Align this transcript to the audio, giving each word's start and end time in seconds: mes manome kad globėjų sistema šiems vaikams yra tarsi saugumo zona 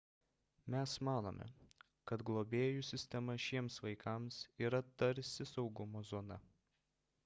mes 0.75 0.93
manome 1.07 1.47
kad 2.11 2.23
globėjų 2.31 2.87
sistema 2.89 3.37
šiems 3.45 3.79
vaikams 3.89 4.41
yra 4.67 4.85
tarsi 5.03 5.51
saugumo 5.55 6.07
zona 6.15 6.45